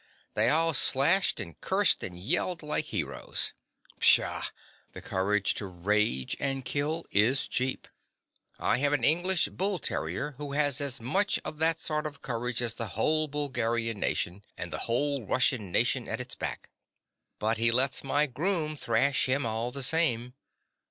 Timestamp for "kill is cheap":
6.65-7.87